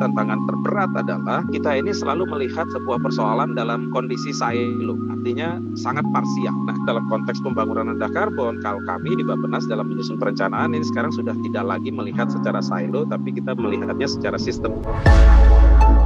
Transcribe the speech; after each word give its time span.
tantangan 0.00 0.40
terberat 0.48 0.90
adalah 0.96 1.44
kita 1.52 1.76
ini 1.76 1.92
selalu 1.92 2.24
melihat 2.32 2.64
sebuah 2.72 3.04
persoalan 3.04 3.52
dalam 3.52 3.92
kondisi 3.92 4.32
silo, 4.32 4.96
artinya 5.12 5.60
sangat 5.76 6.02
parsial. 6.08 6.56
Nah, 6.64 6.74
dalam 6.88 7.04
konteks 7.12 7.44
pembangunan 7.44 7.92
rendah 7.92 8.08
karbon, 8.16 8.64
kalau 8.64 8.80
kami 8.88 9.12
di 9.20 9.22
Bapenas 9.22 9.68
dalam 9.68 9.92
menyusun 9.92 10.16
perencanaan 10.16 10.72
ini 10.72 10.82
sekarang 10.88 11.12
sudah 11.12 11.36
tidak 11.44 11.64
lagi 11.68 11.92
melihat 11.92 12.32
secara 12.32 12.64
silo, 12.64 13.04
tapi 13.04 13.36
kita 13.36 13.52
melihatnya 13.52 14.08
secara 14.08 14.40
sistem. 14.40 14.72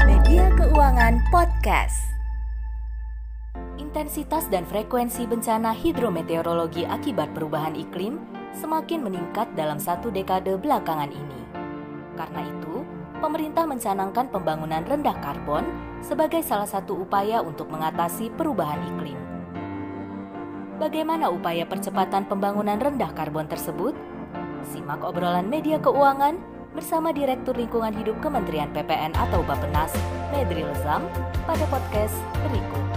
Media 0.02 0.50
Keuangan 0.58 1.22
Podcast. 1.30 2.02
Intensitas 3.78 4.50
dan 4.50 4.66
frekuensi 4.66 5.22
bencana 5.22 5.70
hidrometeorologi 5.70 6.82
akibat 6.82 7.30
perubahan 7.30 7.78
iklim 7.78 8.18
semakin 8.58 9.06
meningkat 9.06 9.46
dalam 9.54 9.78
satu 9.78 10.10
dekade 10.10 10.58
belakangan 10.58 11.14
ini. 11.14 11.40
Karena 12.18 12.42
itu, 12.42 12.73
pemerintah 13.18 13.66
mencanangkan 13.66 14.30
pembangunan 14.30 14.82
rendah 14.82 15.16
karbon 15.22 15.66
sebagai 16.00 16.40
salah 16.42 16.68
satu 16.68 17.04
upaya 17.04 17.40
untuk 17.40 17.70
mengatasi 17.70 18.30
perubahan 18.34 18.80
iklim. 18.94 19.18
Bagaimana 20.74 21.30
upaya 21.30 21.62
percepatan 21.64 22.26
pembangunan 22.26 22.78
rendah 22.78 23.14
karbon 23.14 23.46
tersebut? 23.46 23.94
Simak 24.66 25.04
obrolan 25.06 25.46
media 25.46 25.78
keuangan 25.78 26.40
bersama 26.74 27.14
Direktur 27.14 27.54
Lingkungan 27.54 27.94
Hidup 27.94 28.18
Kementerian 28.18 28.74
PPN 28.74 29.14
atau 29.14 29.46
Bapenas, 29.46 29.94
Medri 30.34 30.66
Lezam, 30.66 31.06
pada 31.46 31.64
podcast 31.70 32.18
berikut. 32.42 32.93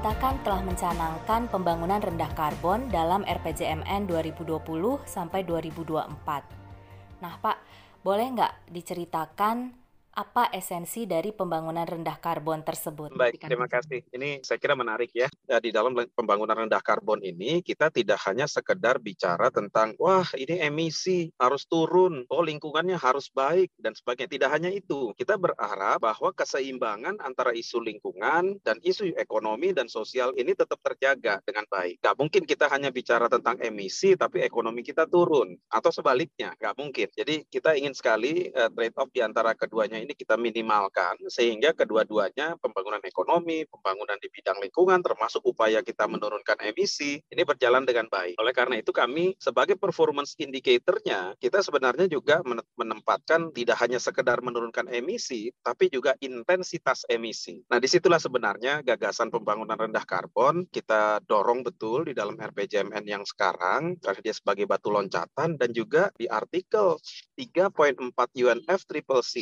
Pak, 0.00 0.16
pemerintah 0.16 0.32
kan 0.32 0.40
telah 0.40 0.62
mencanangkan 0.64 1.42
pembangunan 1.52 2.00
rendah 2.00 2.32
karbon 2.32 2.88
dalam 2.88 3.20
RPJMN 3.20 4.08
2020 4.08 4.56
sampai 5.04 5.44
2024. 5.44 7.20
Nah, 7.20 7.36
Pak, 7.36 7.60
boleh 8.00 8.32
nggak 8.32 8.72
diceritakan 8.72 9.76
apa 10.20 10.52
esensi 10.52 11.08
dari 11.08 11.32
pembangunan 11.32 11.88
rendah 11.88 12.20
karbon 12.20 12.60
tersebut? 12.60 13.16
Baik, 13.16 13.40
terima 13.40 13.64
kasih. 13.64 14.04
Ini 14.12 14.44
saya 14.44 14.60
kira 14.60 14.76
menarik 14.76 15.08
ya. 15.16 15.32
ya. 15.48 15.56
Di 15.64 15.72
dalam 15.72 15.96
pembangunan 16.12 16.52
rendah 16.52 16.84
karbon 16.84 17.24
ini 17.24 17.64
kita 17.64 17.88
tidak 17.88 18.20
hanya 18.28 18.44
sekedar 18.44 19.00
bicara 19.00 19.48
tentang 19.48 19.96
wah 19.96 20.28
ini 20.36 20.60
emisi 20.60 21.32
harus 21.40 21.64
turun, 21.64 22.28
oh 22.28 22.44
lingkungannya 22.44 23.00
harus 23.00 23.32
baik 23.32 23.72
dan 23.80 23.96
sebagainya. 23.96 24.28
Tidak 24.28 24.50
hanya 24.52 24.68
itu. 24.68 25.16
Kita 25.16 25.40
berharap 25.40 26.04
bahwa 26.04 26.36
keseimbangan 26.36 27.16
antara 27.24 27.56
isu 27.56 27.80
lingkungan 27.80 28.60
dan 28.60 28.76
isu 28.84 29.16
ekonomi 29.16 29.72
dan 29.72 29.88
sosial 29.88 30.36
ini 30.36 30.52
tetap 30.52 30.84
terjaga 30.84 31.40
dengan 31.48 31.64
baik. 31.72 31.96
Gak 32.04 32.16
mungkin 32.20 32.44
kita 32.44 32.68
hanya 32.68 32.92
bicara 32.92 33.32
tentang 33.32 33.56
emisi 33.64 34.12
tapi 34.20 34.44
ekonomi 34.44 34.84
kita 34.84 35.08
turun 35.08 35.56
atau 35.72 35.88
sebaliknya, 35.88 36.52
gak 36.60 36.76
mungkin. 36.76 37.08
Jadi 37.16 37.48
kita 37.48 37.72
ingin 37.72 37.96
sekali 37.96 38.52
uh, 38.52 38.68
trade 38.68 38.96
off 39.00 39.08
di 39.08 39.24
antara 39.24 39.56
keduanya 39.56 39.96
ini 39.96 40.09
kita 40.14 40.34
minimalkan 40.34 41.16
sehingga 41.26 41.72
kedua-duanya 41.72 42.56
pembangunan 42.58 43.00
ekonomi, 43.02 43.66
pembangunan 43.68 44.16
di 44.18 44.28
bidang 44.32 44.58
lingkungan 44.60 45.00
termasuk 45.02 45.42
upaya 45.46 45.80
kita 45.80 46.06
menurunkan 46.06 46.60
emisi 46.62 47.20
ini 47.30 47.42
berjalan 47.42 47.84
dengan 47.84 48.06
baik. 48.10 48.38
Oleh 48.38 48.54
karena 48.54 48.78
itu 48.78 48.90
kami 48.94 49.34
sebagai 49.36 49.76
performance 49.76 50.36
indicatornya 50.38 51.34
kita 51.38 51.60
sebenarnya 51.60 52.06
juga 52.06 52.40
menempatkan 52.76 53.52
tidak 53.54 53.76
hanya 53.82 53.98
sekedar 53.98 54.40
menurunkan 54.40 54.88
emisi 54.90 55.50
tapi 55.62 55.90
juga 55.92 56.14
intensitas 56.20 57.04
emisi. 57.06 57.62
Nah 57.68 57.78
di 57.78 57.88
situlah 57.90 58.18
sebenarnya 58.18 58.82
gagasan 58.86 59.30
pembangunan 59.30 59.76
rendah 59.76 60.04
karbon 60.04 60.66
kita 60.70 61.20
dorong 61.26 61.62
betul 61.62 62.06
di 62.06 62.14
dalam 62.16 62.36
RPJMN 62.36 63.04
yang 63.06 63.24
sekarang 63.26 63.96
karena 64.00 64.20
dia 64.20 64.34
sebagai 64.34 64.64
batu 64.66 64.90
loncatan 64.90 65.56
dan 65.56 65.70
juga 65.70 66.10
di 66.16 66.26
artikel 66.30 66.98
3.4 67.36 68.12
UNFCCC 68.14 69.34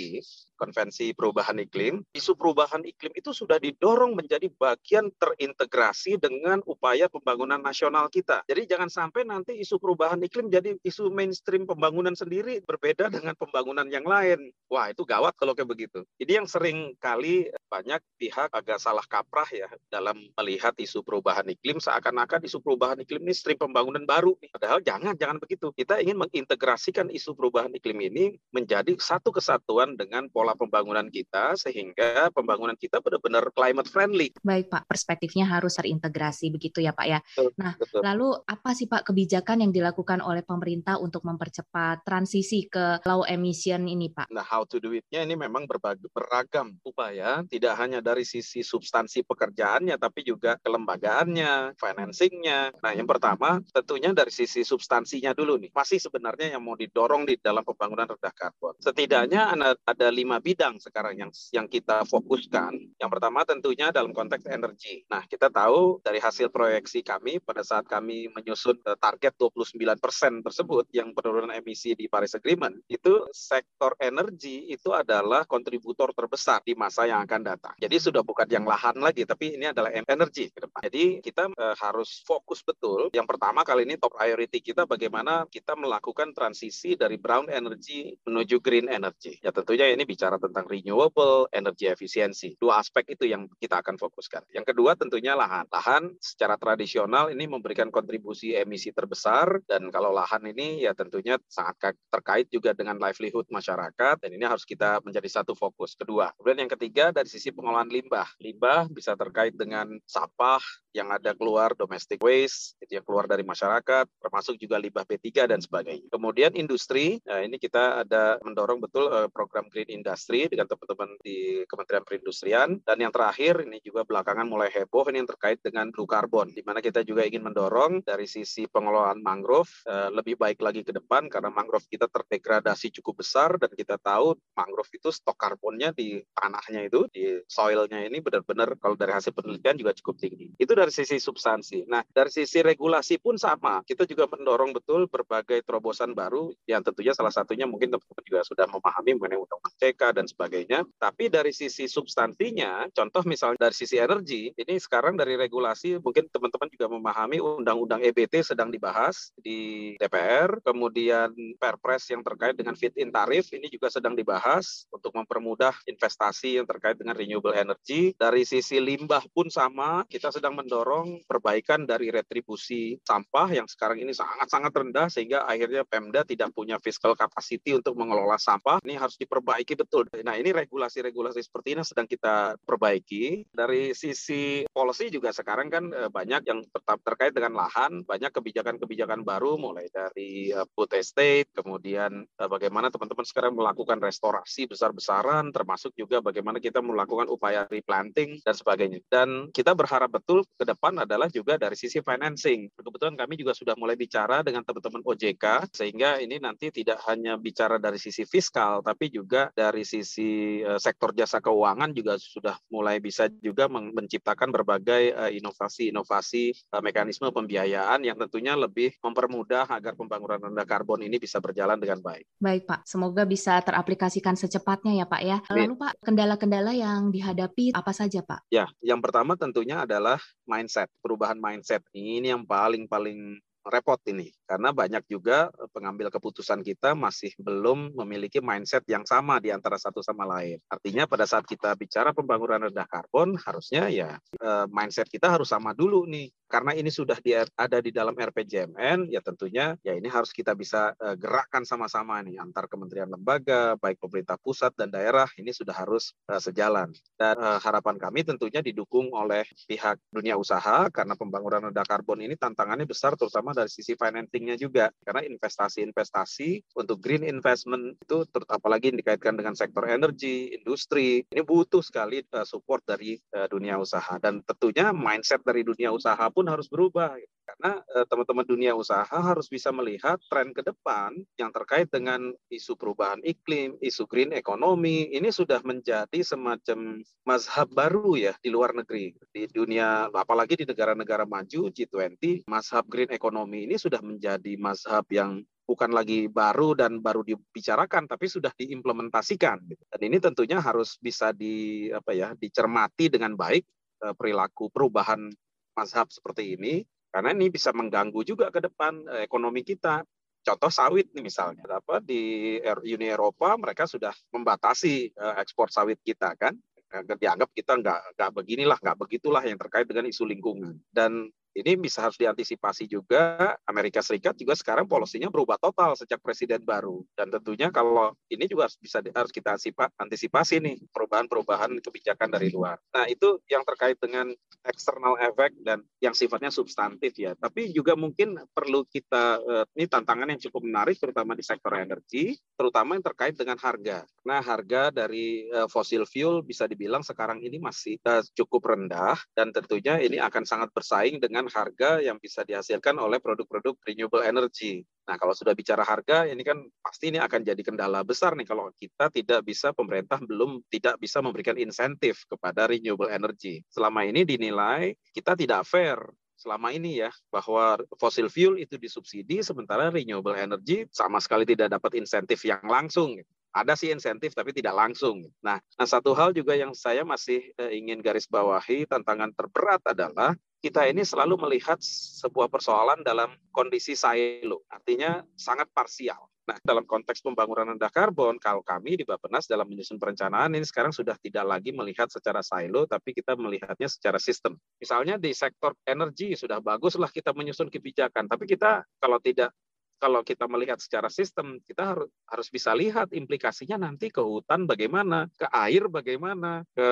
Konvensi 0.59 1.14
Perubahan 1.14 1.62
Iklim, 1.62 2.03
isu 2.11 2.34
perubahan 2.34 2.83
iklim 2.83 3.14
itu 3.14 3.31
sudah 3.31 3.62
didorong 3.62 4.19
menjadi 4.19 4.50
bagian 4.50 5.15
terintegrasi 5.15 6.19
dengan 6.19 6.59
upaya 6.66 7.06
pembangunan 7.06 7.62
nasional 7.62 8.10
kita. 8.10 8.43
Jadi 8.50 8.66
jangan 8.66 8.91
sampai 8.91 9.22
nanti 9.22 9.55
isu 9.55 9.78
perubahan 9.78 10.19
iklim 10.19 10.50
jadi 10.50 10.75
isu 10.83 11.15
mainstream 11.15 11.69
pembangunan 11.69 12.16
sendiri 12.16 12.59
berbeda 12.65 13.12
dengan 13.12 13.38
pembangunan 13.38 13.87
yang 13.87 14.03
lain. 14.03 14.50
Wah, 14.66 14.91
itu 14.91 15.06
gawat 15.06 15.38
kalau 15.38 15.55
kayak 15.55 15.71
begitu. 15.71 16.03
Jadi 16.19 16.33
yang 16.43 16.49
sering 16.50 16.99
kali 16.99 17.47
banyak 17.69 18.00
pihak 18.16 18.49
agak 18.50 18.81
salah 18.81 19.04
kaprah 19.04 19.47
ya 19.53 19.69
dalam 19.93 20.16
melihat 20.41 20.72
isu 20.81 21.04
perubahan 21.04 21.44
iklim 21.53 21.78
seakan-akan 21.78 22.43
isu 22.49 22.65
perubahan 22.65 22.99
iklim 23.04 23.22
ini 23.28 23.34
stream 23.37 23.60
pembangunan 23.60 24.03
baru. 24.09 24.34
Padahal 24.56 24.81
jangan, 24.81 25.15
jangan 25.15 25.37
begitu. 25.37 25.71
Kita 25.77 26.00
ingin 26.00 26.16
mengintegrasikan 26.16 27.12
isu 27.12 27.37
perubahan 27.37 27.71
iklim 27.77 28.00
ini 28.00 28.25
menjadi 28.50 28.97
satu 28.97 29.31
kesatuan 29.31 29.94
dengan 30.00 30.33
pola 30.33 30.47
pola 30.48 30.56
pembangunan 30.56 31.04
kita 31.12 31.60
sehingga 31.60 32.32
pembangunan 32.32 32.72
kita 32.72 33.04
benar-benar 33.04 33.53
climate 33.53 33.84
friendly. 33.92 34.32
Baik 34.41 34.72
Pak, 34.72 34.88
perspektifnya 34.88 35.44
harus 35.44 35.76
terintegrasi 35.76 36.48
begitu 36.48 36.81
ya 36.81 36.97
Pak 36.97 37.04
ya. 37.04 37.20
Betul, 37.20 37.53
nah, 37.60 37.76
betul. 37.76 38.00
lalu 38.00 38.28
apa 38.48 38.72
sih 38.72 38.88
Pak 38.88 39.12
kebijakan 39.12 39.69
yang 39.69 39.72
dilakukan 39.76 40.25
oleh 40.25 40.41
pemerintah 40.41 40.97
untuk 40.97 41.28
mempercepat 41.28 42.00
transisi 42.00 42.64
ke 42.64 43.04
low 43.04 43.28
emission 43.28 43.84
ini 43.84 44.09
Pak? 44.09 44.32
Nah, 44.32 44.41
how 44.41 44.64
to 44.64 44.81
do 44.81 44.97
it-nya 44.97 45.20
ini 45.28 45.36
memang 45.36 45.69
berbagai, 45.69 46.09
beragam 46.16 46.80
upaya, 46.80 47.44
tidak 47.44 47.76
hanya 47.76 48.00
dari 48.00 48.25
sisi 48.25 48.65
substansi 48.65 49.28
pekerjaannya 49.28 50.00
tapi 50.00 50.25
juga 50.25 50.56
kelembagaannya, 50.65 51.76
financingnya. 51.76 52.72
Nah, 52.80 52.97
yang 52.97 53.04
pertama 53.04 53.60
tentunya 53.76 54.16
dari 54.16 54.32
sisi 54.32 54.65
substansinya 54.65 55.36
dulu 55.36 55.60
nih. 55.60 55.76
Masih 55.76 56.00
sebenarnya 56.00 56.56
yang 56.56 56.65
mau 56.65 56.72
didorong 56.72 57.28
di 57.28 57.36
dalam 57.36 57.60
pembangunan 57.69 58.09
rendah 58.09 58.32
karbon. 58.32 58.72
Setidaknya 58.80 59.53
ada 59.84 60.09
lima 60.09 60.38
bidang 60.43 60.81
sekarang 60.82 61.15
yang 61.19 61.31
yang 61.54 61.66
kita 61.66 62.03
fokuskan. 62.09 62.99
Yang 62.99 63.10
pertama 63.10 63.44
tentunya 63.47 63.91
dalam 63.94 64.12
konteks 64.12 64.44
energi. 64.50 65.06
Nah, 65.09 65.25
kita 65.25 65.49
tahu 65.49 66.03
dari 66.04 66.21
hasil 66.21 66.53
proyeksi 66.53 67.00
kami 67.00 67.41
pada 67.41 67.65
saat 67.65 67.88
kami 67.88 68.28
menyusun 68.34 68.77
eh, 68.84 68.98
target 69.00 69.34
29% 69.41 70.44
tersebut 70.44 70.84
yang 70.93 71.16
penurunan 71.16 71.54
emisi 71.54 71.97
di 71.97 72.10
Paris 72.10 72.37
Agreement, 72.37 72.75
itu 72.93 73.25
sektor 73.32 73.97
energi 74.03 74.69
itu 74.69 74.93
adalah 74.93 75.48
kontributor 75.48 76.12
terbesar 76.12 76.60
di 76.60 76.77
masa 76.77 77.09
yang 77.09 77.25
akan 77.25 77.41
datang. 77.41 77.75
Jadi 77.81 77.97
sudah 77.97 78.21
bukan 78.21 78.44
yang 78.50 78.69
lahan 78.69 78.98
lagi, 79.00 79.25
tapi 79.25 79.56
ini 79.56 79.72
adalah 79.72 79.88
energi 79.94 80.53
ke 80.53 80.69
depan. 80.69 80.81
Jadi 80.84 81.04
kita 81.25 81.48
e, 81.48 81.66
harus 81.81 82.21
fokus 82.27 82.60
betul. 82.60 83.09
Yang 83.15 83.27
pertama 83.31 83.65
kali 83.65 83.88
ini 83.88 83.97
top 83.97 84.19
priority 84.19 84.60
kita 84.60 84.84
bagaimana 84.84 85.48
kita 85.48 85.78
melakukan 85.78 86.37
transisi 86.37 86.98
dari 86.98 87.16
brown 87.16 87.48
energy 87.48 88.12
menuju 88.28 88.60
green 88.60 88.91
energy. 88.91 89.41
Ya 89.41 89.54
tentunya 89.54 89.88
ini 89.88 90.04
bicara 90.04 90.28
bicara 90.28 90.44
tentang 90.44 90.69
renewable 90.69 91.49
energy 91.56 91.89
efisiensi. 91.89 92.53
Dua 92.61 92.84
aspek 92.84 93.16
itu 93.16 93.25
yang 93.25 93.49
kita 93.56 93.81
akan 93.81 93.97
fokuskan. 93.97 94.44
Yang 94.53 94.77
kedua 94.77 94.93
tentunya 94.93 95.33
lahan. 95.33 95.65
Lahan 95.72 96.12
secara 96.21 96.61
tradisional 96.61 97.33
ini 97.33 97.49
memberikan 97.49 97.89
kontribusi 97.89 98.53
emisi 98.53 98.93
terbesar 98.93 99.65
dan 99.65 99.89
kalau 99.89 100.12
lahan 100.12 100.44
ini 100.53 100.84
ya 100.84 100.93
tentunya 100.93 101.41
sangat 101.49 101.97
terkait 102.12 102.53
juga 102.53 102.77
dengan 102.77 103.00
livelihood 103.00 103.49
masyarakat 103.49 104.21
dan 104.21 104.31
ini 104.37 104.44
harus 104.44 104.69
kita 104.69 105.00
menjadi 105.00 105.41
satu 105.41 105.56
fokus. 105.56 105.97
Kedua, 105.97 106.28
kemudian 106.37 106.69
yang 106.69 106.72
ketiga 106.77 107.09
dari 107.09 107.33
sisi 107.33 107.49
pengelolaan 107.49 107.89
limbah. 107.89 108.28
Limbah 108.37 108.93
bisa 108.93 109.16
terkait 109.16 109.56
dengan 109.56 109.97
sampah 110.05 110.60
yang 110.93 111.09
ada 111.09 111.33
keluar 111.33 111.72
domestic 111.72 112.21
waste 112.21 112.77
itu 112.84 113.00
yang 113.00 113.06
keluar 113.06 113.25
dari 113.25 113.47
masyarakat 113.47 114.05
termasuk 114.21 114.60
juga 114.60 114.77
limbah 114.77 115.09
B3 115.09 115.49
dan 115.49 115.60
sebagainya. 115.62 116.10
Kemudian 116.12 116.53
industri, 116.53 117.16
nah 117.25 117.41
ini 117.41 117.56
kita 117.56 118.05
ada 118.05 118.37
mendorong 118.45 118.83
betul 118.83 119.06
uh, 119.09 119.31
program 119.31 119.71
Green 119.71 119.89
Industry 119.89 120.18
industri 120.19 120.51
dengan 120.51 120.67
teman-teman 120.67 121.15
di 121.23 121.62
Kementerian 121.71 122.03
Perindustrian 122.03 122.69
dan 122.83 122.99
yang 122.99 123.15
terakhir 123.15 123.62
ini 123.62 123.79
juga 123.87 124.03
belakangan 124.03 124.51
mulai 124.51 124.67
heboh 124.67 125.06
ini 125.15 125.23
yang 125.23 125.31
terkait 125.31 125.62
dengan 125.62 125.95
blue 125.95 126.11
carbon 126.11 126.51
di 126.51 126.67
mana 126.67 126.83
kita 126.83 127.06
juga 127.06 127.23
ingin 127.23 127.47
mendorong 127.47 128.03
dari 128.03 128.27
sisi 128.27 128.67
pengelolaan 128.67 129.23
mangrove 129.23 129.71
eh, 129.87 130.11
lebih 130.11 130.34
baik 130.34 130.59
lagi 130.59 130.83
ke 130.83 130.91
depan 130.91 131.31
karena 131.31 131.55
mangrove 131.55 131.87
kita 131.87 132.10
terdegradasi 132.10 132.91
cukup 132.98 133.22
besar 133.22 133.54
dan 133.63 133.71
kita 133.78 133.95
tahu 134.03 134.34
mangrove 134.59 134.91
itu 134.91 135.15
stok 135.15 135.39
karbonnya 135.39 135.95
di 135.95 136.19
tanahnya 136.34 136.91
itu 136.91 137.07
di 137.15 137.39
soilnya 137.47 138.03
ini 138.03 138.19
benar-benar 138.19 138.75
kalau 138.83 138.98
dari 138.98 139.15
hasil 139.15 139.31
penelitian 139.31 139.78
juga 139.78 139.95
cukup 139.95 140.19
tinggi. 140.19 140.51
Itu 140.59 140.75
dari 140.75 140.91
sisi 140.91 141.22
substansi. 141.22 141.87
Nah, 141.87 142.03
dari 142.10 142.34
sisi 142.34 142.59
regulasi 142.59 143.22
pun 143.22 143.39
sama. 143.39 143.87
Kita 143.87 144.03
juga 144.03 144.27
mendorong 144.27 144.75
betul 144.75 145.07
berbagai 145.07 145.63
terobosan 145.63 146.10
baru 146.19 146.51
yang 146.66 146.83
tentunya 146.83 147.15
salah 147.15 147.31
satunya 147.31 147.71
mungkin 147.71 147.95
teman-teman 147.95 148.25
juga 148.27 148.41
sudah 148.42 148.66
memahami 148.66 149.15
mengenai 149.15 149.39
undang-undang 149.39 149.69
CK 149.78 150.03
Dan 150.13 150.25
sebagainya. 150.25 150.89
Tapi 150.97 151.28
dari 151.28 151.53
sisi 151.53 151.84
substansinya, 151.84 152.89
contoh 152.93 153.22
misalnya 153.28 153.69
dari 153.69 153.77
sisi 153.77 154.01
energi, 154.01 154.51
ini 154.57 154.75
sekarang 154.81 155.15
dari 155.15 155.37
regulasi 155.37 156.01
mungkin 156.01 156.27
teman-teman 156.33 156.69
juga 156.72 156.87
memahami 156.89 157.39
undang-undang 157.39 158.01
EBT 158.03 158.41
sedang 158.41 158.72
dibahas 158.72 159.31
di 159.37 159.93
DPR, 160.01 160.60
kemudian 160.65 161.33
Perpres 161.59 162.09
yang 162.09 162.22
terkait 162.22 162.55
dengan 162.57 162.75
fit-in 162.78 163.10
tarif 163.10 163.51
ini 163.53 163.69
juga 163.69 163.91
sedang 163.93 164.15
dibahas 164.15 164.87
untuk 164.95 165.13
mempermudah 165.16 165.75
investasi 165.89 166.61
yang 166.61 166.66
terkait 166.69 166.97
dengan 166.97 167.15
renewable 167.16 167.54
energy. 167.57 168.15
Dari 168.15 168.45
sisi 168.47 168.78
limbah 168.78 169.25
pun 169.33 169.51
sama, 169.51 170.04
kita 170.07 170.31
sedang 170.31 170.54
mendorong 170.54 171.25
perbaikan 171.25 171.89
dari 171.89 172.13
retribusi 172.13 173.01
sampah 173.03 173.49
yang 173.51 173.66
sekarang 173.66 174.01
ini 174.04 174.13
sangat-sangat 174.13 174.72
rendah 174.72 175.09
sehingga 175.11 175.49
akhirnya 175.49 175.83
Pemda 175.89 176.22
tidak 176.22 176.53
punya 176.53 176.77
fiscal 176.78 177.16
capacity 177.16 177.75
untuk 177.75 177.97
mengelola 177.97 178.37
sampah. 178.37 178.78
Ini 178.84 178.95
harus 179.01 179.16
diperbaiki 179.16 179.75
betul. 179.75 179.88
Nah, 180.25 180.37
ini 180.37 180.53
regulasi-regulasi 180.53 181.41
seperti 181.41 181.73
ini 181.73 181.83
sedang 181.85 182.05
kita 182.05 182.61
perbaiki. 182.61 183.49
Dari 183.49 183.97
sisi 183.97 184.69
policy 184.69 185.09
juga 185.09 185.33
sekarang 185.33 185.73
kan 185.73 185.85
eh, 185.91 186.11
banyak 186.13 186.43
yang 186.45 186.61
tetap 186.69 187.01
terkait 187.05 187.33
dengan 187.33 187.57
lahan, 187.57 188.05
banyak 188.05 188.29
kebijakan-kebijakan 188.29 189.25
baru 189.25 189.57
mulai 189.57 189.89
dari 189.89 190.53
eh, 190.53 190.67
food 190.77 190.93
estate, 190.93 191.49
kemudian 191.57 192.25
eh, 192.25 192.49
bagaimana 192.49 192.93
teman-teman 192.93 193.25
sekarang 193.25 193.57
melakukan 193.57 193.99
restorasi 194.01 194.69
besar-besaran, 194.69 195.51
termasuk 195.57 195.97
juga 195.97 196.21
bagaimana 196.21 196.61
kita 196.61 196.85
melakukan 196.85 197.33
upaya 197.33 197.65
replanting 197.73 198.39
dan 198.45 198.55
sebagainya. 198.55 199.01
Dan 199.09 199.49
kita 199.57 199.73
berharap 199.73 200.13
betul 200.13 200.45
ke 200.57 200.65
depan 200.69 201.01
adalah 201.03 201.33
juga 201.33 201.57
dari 201.57 201.75
sisi 201.75 202.05
financing. 202.05 202.69
Kebetulan 202.77 203.17
kami 203.17 203.41
juga 203.41 203.57
sudah 203.57 203.73
mulai 203.81 203.97
bicara 203.97 204.45
dengan 204.45 204.63
teman-teman 204.69 205.01
OJK, 205.05 205.73
sehingga 205.73 206.21
ini 206.21 206.37
nanti 206.39 206.69
tidak 206.69 207.01
hanya 207.09 207.41
bicara 207.41 207.81
dari 207.81 207.97
sisi 207.97 208.29
fiskal, 208.29 208.85
tapi 208.85 209.09
juga 209.09 209.49
dari 209.57 209.78
sisi 209.83 210.60
uh, 210.63 210.78
sektor 210.78 211.13
jasa 211.15 211.42
keuangan 211.42 211.91
juga 211.92 212.16
sudah 212.16 212.57
mulai 212.71 213.03
bisa 213.03 213.27
juga 213.42 213.66
menciptakan 213.69 214.51
berbagai 214.51 215.15
inovasi-inovasi 215.34 216.75
uh, 216.75 216.83
mekanisme 216.83 217.28
pembiayaan 217.30 218.03
yang 218.07 218.16
tentunya 218.16 218.54
lebih 218.54 218.95
mempermudah 219.03 219.69
agar 219.71 219.95
pembangunan 219.98 220.51
rendah 220.51 220.66
karbon 220.66 221.03
ini 221.03 221.19
bisa 221.19 221.42
berjalan 221.42 221.78
dengan 221.78 222.01
baik. 222.03 222.25
Baik 222.39 222.65
Pak, 222.69 222.80
semoga 222.86 223.27
bisa 223.28 223.59
teraplikasikan 223.63 224.34
secepatnya 224.39 225.04
ya 225.04 225.07
Pak 225.07 225.22
ya. 225.22 225.39
Lalu 225.51 225.75
Pak, 225.78 225.92
kendala-kendala 226.03 226.72
yang 226.72 227.10
dihadapi 227.10 227.75
apa 227.75 227.92
saja 227.92 228.22
Pak? 228.22 228.47
Ya, 228.53 228.71
yang 228.80 229.03
pertama 229.03 229.34
tentunya 229.34 229.83
adalah 229.83 230.22
mindset, 230.47 230.89
perubahan 231.03 231.39
mindset. 231.39 231.83
Ini 231.92 232.36
yang 232.36 232.45
paling-paling 232.47 233.41
repot 233.68 234.00
ini 234.09 234.32
karena 234.48 234.72
banyak 234.72 235.04
juga 235.06 235.53
eh, 235.53 235.68
pengambil 235.70 236.09
keputusan 236.09 236.65
kita 236.65 236.97
masih 236.97 237.32
belum 237.38 237.92
memiliki 237.94 238.41
mindset 238.41 238.82
yang 238.88 239.04
sama 239.04 239.38
di 239.38 239.53
antara 239.53 239.76
satu 239.76 240.00
sama 240.00 240.24
lain. 240.24 240.59
Artinya 240.72 241.04
pada 241.04 241.28
saat 241.28 241.44
kita 241.44 241.76
bicara 241.76 242.16
pembangunan 242.16 242.66
rendah 242.68 242.88
karbon 242.88 243.36
harusnya 243.36 243.86
ya 243.92 244.16
eh, 244.41 244.66
mindset 244.72 245.06
kita 245.06 245.28
harus 245.28 245.53
sama 245.53 245.76
dulu 245.76 246.09
nih. 246.09 246.32
Karena 246.48 246.72
ini 246.72 246.89
sudah 246.89 247.21
di, 247.21 247.36
ada 247.36 247.78
di 247.84 247.92
dalam 247.92 248.16
RPJMN 248.16 249.12
ya 249.12 249.21
tentunya 249.21 249.77
ya 249.84 249.92
ini 249.92 250.09
harus 250.09 250.33
kita 250.33 250.56
bisa 250.56 250.97
eh, 250.97 251.16
gerakkan 251.21 251.68
sama-sama 251.68 252.24
nih 252.24 252.41
antar 252.41 252.72
kementerian 252.72 253.12
lembaga 253.12 253.77
baik 253.77 254.00
pemerintah 254.00 254.41
pusat 254.41 254.72
dan 254.80 254.89
daerah 254.89 255.28
ini 255.36 255.53
sudah 255.53 255.77
harus 255.77 256.16
sejalan. 256.40 256.92
Dan 257.21 257.37
harapan 257.37 258.00
kami 258.00 258.25
tentunya 258.25 258.64
didukung 258.64 259.12
oleh 259.12 259.45
pihak 259.68 260.00
dunia 260.09 260.40
usaha 260.40 260.88
karena 260.88 261.12
pembangunan 261.18 261.68
rendah 261.68 261.85
karbon 261.85 262.25
ini 262.25 262.35
tantangannya 262.38 262.88
besar 262.88 263.12
terutama 263.18 263.52
dari 263.52 263.68
sisi 263.68 263.92
financing 263.92 264.38
pentingnya 264.38 264.54
juga 264.54 264.87
karena 265.02 265.26
investasi-investasi 265.26 266.78
untuk 266.78 267.02
green 267.02 267.26
investment 267.26 267.99
itu 267.99 268.23
apalagi 268.47 268.94
dikaitkan 268.94 269.35
dengan 269.35 269.59
sektor 269.59 269.83
energi, 269.90 270.54
industri, 270.54 271.26
ini 271.26 271.42
butuh 271.42 271.83
sekali 271.83 272.23
support 272.47 272.87
dari 272.87 273.18
dunia 273.50 273.83
usaha 273.83 274.14
dan 274.23 274.38
tentunya 274.47 274.94
mindset 274.94 275.42
dari 275.42 275.66
dunia 275.66 275.90
usaha 275.90 276.23
pun 276.38 276.47
harus 276.47 276.71
berubah 276.71 277.19
karena 277.49 277.81
uh, 277.97 278.07
teman-teman 278.07 278.47
dunia 278.47 278.73
usaha 278.76 279.09
harus 279.09 279.49
bisa 279.50 279.75
melihat 279.75 280.21
tren 280.31 280.55
ke 280.55 280.62
depan 280.62 281.17
yang 281.40 281.50
terkait 281.50 281.88
dengan 281.90 282.31
isu 282.52 282.76
perubahan 282.76 283.19
iklim, 283.25 283.75
isu 283.83 284.05
green 284.07 284.31
economy 284.37 285.11
ini 285.11 285.33
sudah 285.33 285.59
menjadi 285.64 286.21
semacam 286.23 287.02
mazhab 287.26 287.67
baru 287.73 288.14
ya 288.14 288.37
di 288.38 288.52
luar 288.52 288.76
negeri 288.76 289.17
di 289.33 289.49
dunia 289.50 290.12
apalagi 290.12 290.61
di 290.61 290.64
negara-negara 290.69 291.25
maju 291.26 291.73
G20 291.73 292.47
mazhab 292.47 292.87
green 292.87 293.11
economy 293.11 293.64
ini 293.67 293.81
sudah 293.81 293.99
menjadi 294.05 294.29
menjadi 294.29 294.61
mazhab 294.61 295.09
yang 295.09 295.40
bukan 295.64 295.88
lagi 295.88 296.29
baru 296.29 296.76
dan 296.76 297.00
baru 297.00 297.25
dibicarakan 297.25 298.05
tapi 298.05 298.29
sudah 298.29 298.52
diimplementasikan 298.52 299.57
gitu. 299.64 299.83
dan 299.88 300.00
ini 300.05 300.17
tentunya 300.21 300.61
harus 300.61 301.00
bisa 301.00 301.33
di 301.33 301.88
apa 301.88 302.12
ya 302.12 302.29
dicermati 302.37 303.09
dengan 303.09 303.33
baik 303.33 303.64
eh, 304.05 304.14
perilaku 304.17 304.69
perubahan 304.69 305.33
mazhab 305.78 306.11
seperti 306.11 306.59
ini 306.59 306.83
karena 307.09 307.30
ini 307.33 307.49
bisa 307.49 307.71
mengganggu 307.71 308.21
juga 308.26 308.50
ke 308.50 308.59
depan 308.59 309.07
eh, 309.09 309.23
ekonomi 309.25 309.62
kita. 309.62 310.02
Contoh 310.42 310.71
sawit 310.73 311.12
nih 311.12 311.25
misalnya. 311.25 311.66
Apa 311.69 312.00
di 312.00 312.57
Uni 312.64 313.07
Eropa 313.07 313.54
mereka 313.54 313.87
sudah 313.87 314.12
membatasi 314.35 315.14
eh, 315.14 315.35
ekspor 315.38 315.71
sawit 315.71 316.02
kita 316.02 316.35
kan. 316.35 316.59
Dianggap 316.88 317.52
kita 317.52 317.76
nggak 317.76 318.16
nggak 318.16 318.30
beginilah 318.33 318.78
nggak 318.80 318.97
begitulah 318.97 319.45
yang 319.45 319.61
terkait 319.61 319.85
dengan 319.85 320.09
isu 320.09 320.25
lingkungan. 320.25 320.80
Dan 320.88 321.28
ini 321.59 321.75
bisa 321.75 322.07
harus 322.07 322.14
diantisipasi 322.14 322.87
juga. 322.87 323.59
Amerika 323.66 323.99
Serikat 323.99 324.38
juga 324.38 324.55
sekarang 324.55 324.87
polisinya 324.87 325.26
berubah 325.26 325.59
total 325.59 325.99
sejak 325.99 326.23
presiden 326.23 326.62
baru. 326.62 327.02
Dan 327.19 327.35
tentunya 327.35 327.75
kalau 327.75 328.14
ini 328.31 328.47
juga 328.47 328.71
bisa 328.78 329.02
harus 329.02 329.33
kita 329.35 329.59
antisipasi 329.99 330.62
nih 330.62 330.76
perubahan-perubahan 330.95 331.83
kebijakan 331.83 332.31
dari 332.31 332.55
luar. 332.55 332.78
Nah 332.95 333.11
itu 333.11 333.43
yang 333.50 333.66
terkait 333.66 333.99
dengan 333.99 334.31
external 334.62 335.19
effect 335.19 335.57
dan 335.66 335.83
yang 335.99 336.14
sifatnya 336.14 336.55
substantif 336.55 337.14
ya. 337.19 337.35
Tapi 337.35 337.75
juga 337.75 337.99
mungkin 337.99 338.38
perlu 338.54 338.87
kita 338.87 339.25
eh, 339.43 339.64
ini 339.75 339.87
tantangan 339.90 340.31
yang 340.31 340.40
cukup 340.50 340.62
menarik 340.62 340.97
terutama 341.00 341.35
di 341.35 341.43
sektor 341.43 341.75
energi, 341.75 342.38
terutama 342.54 342.95
yang 342.95 343.04
terkait 343.04 343.35
dengan 343.35 343.59
harga. 343.59 344.07
Nah 344.23 344.40
harga 344.45 344.95
dari 344.95 345.49
eh, 345.49 345.69
fossil 345.73 346.04
fuel 346.07 346.45
bisa 346.45 346.69
dibilang 346.69 347.02
sekarang 347.02 347.43
ini 347.43 347.59
masih 347.59 347.99
eh, 347.99 348.23
cukup 348.37 348.76
rendah 348.76 349.19
dan 349.35 349.50
tentunya 349.50 349.99
ini 349.99 350.21
akan 350.21 350.45
sangat 350.45 350.71
bersaing 350.71 351.19
dengan 351.19 351.48
harga 351.52 352.00
yang 352.00 352.16
bisa 352.21 352.45
dihasilkan 352.47 352.97
oleh 352.97 353.18
produk-produk 353.18 353.76
renewable 353.85 354.25
energy. 354.25 354.85
Nah, 355.09 355.16
kalau 355.16 355.33
sudah 355.33 355.56
bicara 355.56 355.83
harga, 355.83 356.28
ini 356.28 356.45
kan 356.45 356.61
pasti 356.85 357.09
ini 357.09 357.18
akan 357.18 357.40
jadi 357.40 357.62
kendala 357.64 358.04
besar 358.04 358.37
nih 358.37 358.45
kalau 358.45 358.68
kita 358.76 359.09
tidak 359.09 359.40
bisa 359.45 359.73
pemerintah 359.73 360.21
belum 360.21 360.62
tidak 360.68 361.00
bisa 361.00 361.25
memberikan 361.25 361.56
insentif 361.56 362.28
kepada 362.28 362.68
renewable 362.68 363.09
energy. 363.09 363.64
Selama 363.73 364.04
ini 364.04 364.25
dinilai 364.25 364.92
kita 365.16 365.35
tidak 365.35 365.64
fair 365.64 365.99
selama 366.38 366.71
ini 366.71 367.02
ya 367.02 367.11
bahwa 367.35 367.83
fossil 367.99 368.30
fuel 368.30 368.62
itu 368.62 368.78
disubsidi 368.78 369.42
sementara 369.42 369.90
renewable 369.90 370.38
energy 370.38 370.87
sama 370.94 371.18
sekali 371.18 371.42
tidak 371.42 371.75
dapat 371.75 371.99
insentif 371.99 372.47
yang 372.47 372.62
langsung 372.62 373.18
ada 373.59 373.75
sih 373.75 373.90
insentif 373.90 374.37
tapi 374.37 374.52
tidak 374.52 374.76
langsung. 374.76 375.26
Nah, 375.40 375.59
nah 375.59 375.87
satu 375.88 376.12
hal 376.12 376.37
juga 376.37 376.54
yang 376.54 376.76
saya 376.76 377.02
masih 377.02 377.40
eh, 377.56 377.73
ingin 377.80 377.99
garis 378.04 378.28
bawahi 378.28 378.85
tantangan 378.87 379.33
terberat 379.35 379.83
adalah 379.88 380.37
kita 380.59 380.90
ini 380.90 381.07
selalu 381.07 381.38
melihat 381.38 381.78
sebuah 382.23 382.50
persoalan 382.50 383.07
dalam 383.07 383.31
kondisi 383.55 383.95
silo, 383.95 384.66
artinya 384.66 385.23
sangat 385.38 385.71
parsial. 385.71 386.19
Nah, 386.49 386.57
dalam 386.64 386.88
konteks 386.88 387.21
pembangunan 387.21 387.76
rendah 387.76 387.92
karbon, 387.92 388.40
kalau 388.40 388.64
kami 388.64 388.97
di 388.97 389.04
Bapenas 389.04 389.44
dalam 389.44 389.68
menyusun 389.68 390.00
perencanaan 390.00 390.56
ini 390.56 390.64
sekarang 390.64 390.97
sudah 390.97 391.12
tidak 391.21 391.44
lagi 391.44 391.76
melihat 391.76 392.09
secara 392.09 392.40
silo, 392.40 392.88
tapi 392.88 393.12
kita 393.12 393.37
melihatnya 393.37 393.85
secara 393.85 394.16
sistem. 394.16 394.56
Misalnya 394.80 395.21
di 395.21 395.37
sektor 395.37 395.76
energi 395.85 396.32
sudah 396.32 396.64
baguslah 396.64 397.12
kita 397.12 397.37
menyusun 397.37 397.68
kebijakan, 397.68 398.32
tapi 398.32 398.49
kita 398.49 398.80
kalau 398.97 399.21
tidak 399.21 399.52
kalau 399.99 400.23
kita 400.23 400.47
melihat 400.49 400.78
secara 400.80 401.11
sistem, 401.12 401.61
kita 401.68 401.92
harus 401.92 402.09
harus 402.30 402.49
bisa 402.49 402.73
lihat 402.73 403.12
implikasinya 403.12 403.85
nanti 403.85 404.09
ke 404.09 404.23
hutan 404.23 404.64
bagaimana, 404.64 405.28
ke 405.37 405.44
air 405.52 405.90
bagaimana, 405.90 406.64
ke 406.73 406.88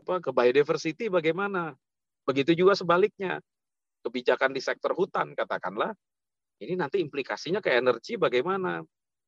apa, 0.00 0.16
ke 0.22 0.30
biodiversity 0.32 1.12
bagaimana. 1.12 1.76
Begitu 2.24 2.56
juga 2.56 2.72
sebaliknya. 2.76 3.40
Kebijakan 4.04 4.52
di 4.52 4.60
sektor 4.60 4.92
hutan 4.92 5.32
katakanlah 5.32 5.96
ini 6.60 6.76
nanti 6.76 7.00
implikasinya 7.00 7.64
ke 7.64 7.72
energi 7.72 8.20
bagaimana 8.20 8.84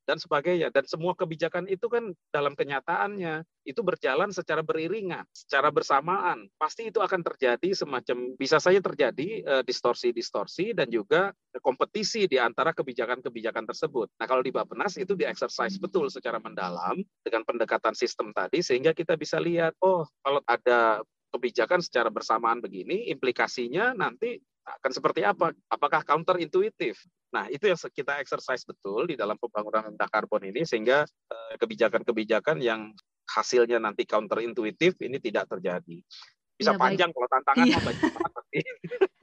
dan 0.07 0.15
sebagainya 0.23 0.71
dan 0.71 0.87
semua 0.87 1.11
kebijakan 1.19 1.67
itu 1.67 1.91
kan 1.91 2.15
dalam 2.31 2.55
kenyataannya 2.55 3.43
itu 3.67 3.83
berjalan 3.83 4.31
secara 4.31 4.63
beriringan, 4.63 5.27
secara 5.35 5.67
bersamaan. 5.67 6.47
Pasti 6.55 6.87
itu 6.87 7.03
akan 7.03 7.19
terjadi 7.19 7.75
semacam 7.75 8.31
bisa 8.39 8.55
saja 8.63 8.79
terjadi 8.79 9.43
eh, 9.43 9.63
distorsi-distorsi 9.67 10.71
dan 10.71 10.87
juga 10.87 11.35
kompetisi 11.59 12.23
di 12.31 12.39
antara 12.39 12.71
kebijakan-kebijakan 12.71 13.67
tersebut. 13.67 14.07
Nah, 14.15 14.25
kalau 14.31 14.39
di 14.39 14.55
Bapenas 14.55 14.95
itu 14.95 15.11
di 15.19 15.27
exercise 15.27 15.75
betul 15.75 16.07
secara 16.07 16.39
mendalam 16.39 17.03
dengan 17.19 17.43
pendekatan 17.43 17.91
sistem 17.91 18.31
tadi 18.31 18.63
sehingga 18.63 18.95
kita 18.95 19.19
bisa 19.19 19.43
lihat 19.43 19.75
oh 19.83 20.07
kalau 20.23 20.39
ada 20.47 21.03
kebijakan 21.31 21.83
secara 21.83 22.07
bersamaan 22.07 22.63
begini, 22.63 23.11
implikasinya 23.11 23.93
nanti 23.93 24.39
akan 24.67 24.91
seperti 24.91 25.23
apa? 25.23 25.55
Apakah 25.71 26.03
counter 26.03 26.39
intuitif? 26.43 26.99
Nah, 27.31 27.47
itu 27.47 27.67
yang 27.67 27.79
kita 27.79 28.19
exercise 28.19 28.63
betul 28.67 29.07
di 29.07 29.15
dalam 29.15 29.35
pembangunan 29.39 29.91
rendah 29.91 30.09
karbon 30.11 30.47
ini 30.47 30.63
sehingga 30.63 31.03
eh, 31.07 31.53
kebijakan-kebijakan 31.59 32.59
yang 32.59 32.91
hasilnya 33.27 33.79
nanti 33.79 34.07
counterintuitif 34.07 34.95
ini 35.03 35.19
tidak 35.19 35.51
terjadi. 35.51 35.99
Bisa 36.57 36.73
ya, 36.73 36.79
panjang 36.79 37.09
baik. 37.13 37.15
kalau 37.15 37.27
tantangan 37.29 37.65
iya. 37.69 37.77
banyak 37.79 38.11
banget. 38.17 38.43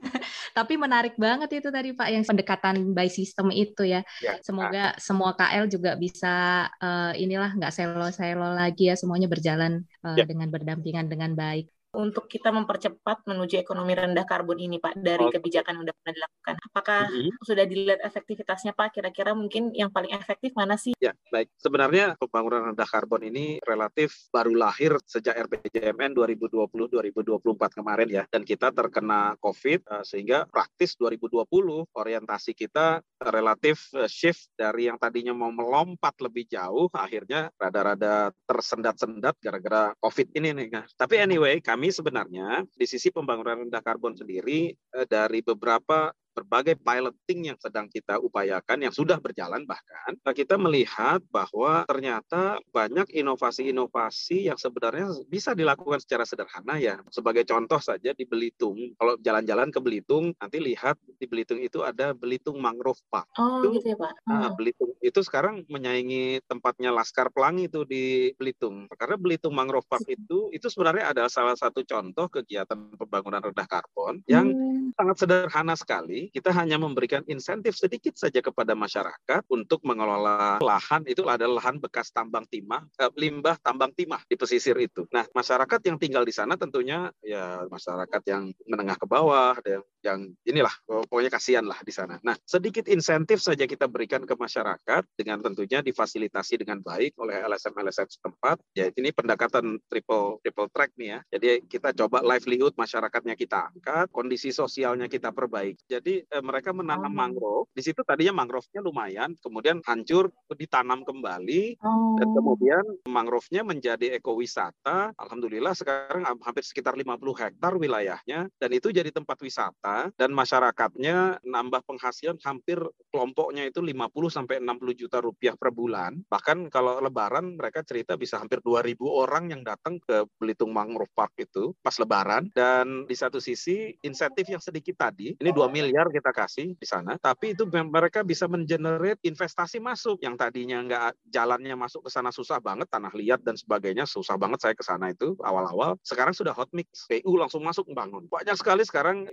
Tapi 0.54 0.78
menarik 0.78 1.18
banget 1.18 1.50
itu 1.58 1.68
tadi 1.74 1.90
Pak 1.98 2.08
yang 2.14 2.22
pendekatan 2.22 2.94
by 2.94 3.10
system 3.10 3.50
itu 3.50 3.82
ya. 3.82 4.06
ya 4.22 4.38
Semoga 4.38 4.94
nah. 4.94 5.00
semua 5.02 5.34
KL 5.34 5.66
juga 5.66 5.98
bisa 5.98 6.68
uh, 6.78 7.10
inilah 7.18 7.58
nggak 7.58 7.74
selo-selo 7.74 8.54
lagi 8.54 8.86
ya 8.86 8.94
semuanya 8.94 9.26
berjalan 9.26 9.82
uh, 10.06 10.14
ya. 10.14 10.22
dengan 10.22 10.46
berdampingan 10.54 11.10
dengan 11.10 11.34
baik 11.34 11.73
untuk 11.94 12.26
kita 12.26 12.50
mempercepat 12.50 13.24
menuju 13.24 13.56
ekonomi 13.58 13.94
rendah 13.94 14.26
karbon 14.26 14.58
ini, 14.58 14.82
Pak, 14.82 14.98
dari 14.98 15.30
kebijakan 15.30 15.78
yang 15.78 15.82
sudah 15.86 15.96
pernah 15.96 16.14
dilakukan? 16.14 16.54
Apakah 16.70 17.00
mm-hmm. 17.08 17.42
sudah 17.42 17.64
dilihat 17.64 18.00
efektivitasnya, 18.02 18.72
Pak? 18.74 18.98
Kira-kira 18.98 19.32
mungkin 19.32 19.70
yang 19.72 19.88
paling 19.94 20.12
efektif 20.12 20.52
mana 20.58 20.74
sih? 20.74 20.92
Ya, 20.98 21.14
baik. 21.30 21.48
Sebenarnya 21.58 22.18
pembangunan 22.18 22.74
rendah 22.74 22.88
karbon 22.88 23.22
ini 23.24 23.58
relatif 23.62 24.28
baru 24.34 24.52
lahir 24.52 24.98
sejak 25.06 25.34
RPJMN 25.48 26.12
2020-2024 26.18 27.78
kemarin 27.78 28.08
ya, 28.10 28.22
dan 28.28 28.42
kita 28.42 28.74
terkena 28.74 29.38
COVID 29.40 29.80
eh, 29.88 30.04
sehingga 30.04 30.44
praktis 30.50 30.98
2020 30.98 31.46
orientasi 31.94 32.52
kita 32.52 33.00
relatif 33.22 33.90
eh, 33.96 34.10
shift 34.10 34.52
dari 34.58 34.90
yang 34.90 35.00
tadinya 35.00 35.32
mau 35.32 35.50
melompat 35.50 36.18
lebih 36.20 36.46
jauh, 36.50 36.90
akhirnya 36.92 37.48
rada-rada 37.56 38.34
tersendat-sendat 38.44 39.38
gara-gara 39.40 39.96
COVID 40.00 40.28
ini 40.36 40.50
nih. 40.52 40.68
Tapi 40.96 41.14
anyway, 41.20 41.60
kami 41.60 41.83
kami 41.84 41.92
sebenarnya 41.92 42.64
di 42.72 42.88
sisi 42.88 43.12
pembangunan 43.12 43.60
rendah 43.60 43.84
karbon 43.84 44.16
sendiri 44.16 44.72
eh, 44.72 45.04
dari 45.04 45.44
beberapa 45.44 46.08
berbagai 46.34 46.76
piloting 46.82 47.54
yang 47.54 47.58
sedang 47.62 47.86
kita 47.86 48.18
upayakan 48.18 48.82
yang 48.82 48.92
sudah 48.92 49.22
berjalan 49.22 49.62
bahkan 49.64 50.18
kita 50.34 50.58
melihat 50.58 51.22
bahwa 51.30 51.86
ternyata 51.86 52.58
banyak 52.74 53.06
inovasi-inovasi 53.14 54.50
yang 54.50 54.58
sebenarnya 54.58 55.14
bisa 55.30 55.54
dilakukan 55.54 56.02
secara 56.02 56.26
sederhana 56.26 56.74
ya. 56.82 56.98
Sebagai 57.14 57.46
contoh 57.46 57.78
saja 57.78 58.10
di 58.10 58.26
Belitung, 58.26 58.98
kalau 58.98 59.14
jalan-jalan 59.22 59.70
ke 59.70 59.78
Belitung 59.78 60.34
nanti 60.42 60.58
lihat 60.58 60.98
di 61.22 61.26
Belitung 61.30 61.62
itu 61.62 61.86
ada 61.86 62.10
Belitung 62.10 62.58
Mangrove 62.58 63.00
Park. 63.08 63.30
Oh 63.38 63.62
itu, 63.62 63.78
gitu 63.78 63.94
ya 63.94 63.96
Pak. 64.00 64.12
Nah, 64.26 64.50
hmm. 64.50 64.56
Belitung 64.58 64.90
itu 64.98 65.20
sekarang 65.22 65.62
menyaingi 65.70 66.42
tempatnya 66.50 66.90
Laskar 66.90 67.30
Pelangi 67.30 67.70
itu 67.70 67.86
di 67.86 68.34
Belitung. 68.34 68.90
Karena 68.96 69.14
Belitung 69.14 69.54
Mangrove 69.54 69.86
Park 69.86 70.08
itu 70.10 70.50
itu 70.50 70.66
sebenarnya 70.66 71.14
adalah 71.14 71.30
salah 71.30 71.54
satu 71.54 71.86
contoh 71.86 72.26
kegiatan 72.26 72.96
pembangunan 72.98 73.44
rendah 73.44 73.68
karbon 73.68 74.24
yang 74.26 74.50
hmm. 74.50 74.96
sangat 74.98 75.16
sederhana 75.20 75.76
sekali 75.76 76.23
kita 76.30 76.54
hanya 76.54 76.80
memberikan 76.80 77.24
insentif 77.26 77.76
sedikit 77.76 78.14
saja 78.14 78.40
kepada 78.40 78.72
masyarakat 78.72 79.42
untuk 79.50 79.82
mengelola 79.82 80.60
lahan 80.60 81.04
itu 81.04 81.26
adalah 81.26 81.60
lahan 81.60 81.76
bekas 81.80 82.12
tambang 82.12 82.44
timah, 82.48 82.84
eh, 83.00 83.10
limbah 83.16 83.56
tambang 83.60 83.92
timah 83.92 84.22
di 84.28 84.36
pesisir 84.36 84.76
itu. 84.80 85.04
Nah, 85.12 85.24
masyarakat 85.32 85.80
yang 85.84 85.96
tinggal 85.96 86.24
di 86.24 86.34
sana 86.34 86.54
tentunya 86.54 87.10
ya 87.20 87.66
masyarakat 87.68 88.22
yang 88.28 88.52
menengah 88.68 88.96
ke 88.96 89.06
bawah, 89.08 89.56
yang, 89.64 89.84
yang 90.04 90.30
inilah 90.44 90.70
pokoknya 90.84 91.32
kasihan 91.32 91.64
lah 91.64 91.80
di 91.80 91.90
sana. 91.90 92.20
Nah, 92.20 92.36
sedikit 92.44 92.84
insentif 92.92 93.40
saja 93.40 93.64
kita 93.64 93.88
berikan 93.88 94.28
ke 94.28 94.36
masyarakat 94.36 95.02
dengan 95.16 95.40
tentunya 95.40 95.80
difasilitasi 95.80 96.60
dengan 96.60 96.84
baik 96.84 97.16
oleh 97.16 97.40
LSM-LSM 97.48 98.08
setempat. 98.20 98.60
Ya, 98.76 98.92
ini 98.92 99.10
pendekatan 99.10 99.80
triple 99.88 100.44
triple 100.44 100.68
track 100.70 100.92
nih 101.00 101.08
ya. 101.16 101.18
Jadi 101.32 101.48
kita 101.66 101.96
coba 101.96 102.20
livelihood 102.20 102.76
masyarakatnya 102.76 103.34
kita 103.34 103.72
angkat, 103.72 104.12
kondisi 104.12 104.52
sosialnya 104.52 105.08
kita 105.08 105.32
perbaiki. 105.32 105.80
Jadi 105.88 106.20
eh, 106.28 106.44
mereka 106.44 106.76
menanam 106.76 107.10
oh. 107.10 107.16
mangrove. 107.16 107.66
Di 107.72 107.80
situ 107.80 108.04
tadinya 108.04 108.44
mangrove-nya 108.44 108.84
lumayan, 108.84 109.32
kemudian 109.40 109.80
hancur, 109.88 110.28
ditanam 110.52 111.02
kembali, 111.02 111.80
oh. 111.80 112.20
dan 112.20 112.28
kemudian 112.30 112.84
mangrove-nya 113.08 113.64
menjadi 113.64 114.12
ekowisata. 114.20 115.16
Alhamdulillah 115.16 115.72
sekarang 115.72 116.26
hampir 116.26 116.62
sekitar 116.66 116.92
50 116.94 117.16
hektar 117.40 117.72
wilayahnya, 117.80 118.52
dan 118.60 118.70
itu 118.70 118.92
jadi 118.92 119.08
tempat 119.08 119.38
wisata, 119.40 119.93
dan 120.18 120.30
masyarakatnya 120.34 121.44
nambah 121.46 121.82
penghasilan 121.86 122.38
hampir 122.42 122.78
kelompoknya 123.10 123.68
itu 123.68 123.78
50 123.78 124.10
sampai 124.30 124.58
60 124.58 125.00
juta 125.00 125.18
rupiah 125.22 125.54
per 125.54 125.70
bulan. 125.70 126.18
Bahkan 126.26 126.68
kalau 126.68 126.98
lebaran 126.98 127.54
mereka 127.58 127.86
cerita 127.86 128.18
bisa 128.18 128.42
hampir 128.42 128.58
2000 128.60 128.98
orang 129.06 129.50
yang 129.54 129.62
datang 129.62 130.02
ke 130.02 130.26
Belitung 130.38 130.74
Mangrove 130.74 131.12
Park 131.14 131.38
itu 131.38 131.72
pas 131.80 131.94
lebaran 132.00 132.50
dan 132.52 133.06
di 133.06 133.16
satu 133.16 133.38
sisi 133.38 133.94
insentif 134.02 134.50
yang 134.50 134.62
sedikit 134.62 134.98
tadi 134.98 135.36
ini 135.38 135.50
2 135.50 135.70
miliar 135.70 136.10
kita 136.10 136.30
kasih 136.34 136.74
di 136.74 136.86
sana, 136.86 137.16
tapi 137.20 137.54
itu 137.54 137.66
mereka 137.68 138.26
bisa 138.26 138.50
mengenerate 138.50 139.20
investasi 139.22 139.78
masuk 139.78 140.20
yang 140.22 140.34
tadinya 140.34 140.80
nggak 140.84 141.10
jalannya 141.30 141.74
masuk 141.78 142.06
ke 142.06 142.10
sana 142.10 142.30
susah 142.34 142.58
banget, 142.58 142.88
tanah 142.90 143.12
liat 143.14 143.40
dan 143.42 143.54
sebagainya 143.54 144.08
susah 144.08 144.34
banget 144.38 144.60
saya 144.64 144.74
ke 144.74 144.84
sana 144.84 145.12
itu 145.12 145.36
awal-awal. 145.42 145.98
Sekarang 146.02 146.32
sudah 146.32 146.54
hot 146.56 146.70
mix, 146.72 147.06
PU 147.06 147.36
langsung 147.36 147.62
masuk 147.62 147.86
membangun. 147.90 148.26
Banyak 148.30 148.56
sekali 148.56 148.82
sekarang 148.86 149.28